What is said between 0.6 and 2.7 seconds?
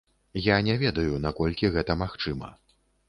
не ведаю, наколькі гэта магчыма.